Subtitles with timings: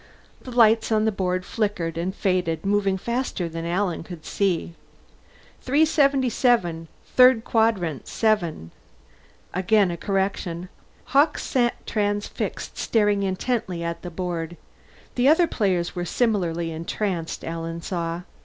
[0.41, 4.73] The lights on the board flickered and faded, moving faster than Alan could see.
[5.61, 8.71] "377 third quadrant 7."
[9.53, 10.69] Again a correction.
[11.13, 14.57] Hawkes sat transfixed, staring intently at the board.
[15.13, 18.23] The other players were similarly entranced, Alan saw.